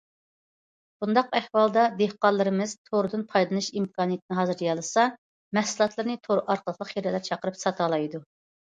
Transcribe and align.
بۇنداق 1.03 1.29
ئەھۋالدا 1.39 1.83
دېھقانلىرىمىز 1.99 2.73
توردىن 2.89 3.27
پايدىلىنىش 3.35 3.69
ئىمكانىيىتىنى 3.75 4.41
ھازىرلىيالىسا، 4.41 5.05
مەھسۇلاتلىرىنى 5.61 6.21
تور 6.29 6.47
ئارقىلىقلا 6.49 6.93
خېرىدار 6.95 7.29
چاقىرىپ 7.33 7.65
ساتالايدۇ. 7.67 8.29